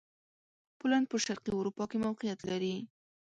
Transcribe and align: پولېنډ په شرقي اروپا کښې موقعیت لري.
پولېنډ 0.79 1.05
په 1.11 1.17
شرقي 1.23 1.51
اروپا 1.59 1.83
کښې 1.89 1.97
موقعیت 2.05 2.39
لري. 2.49 2.75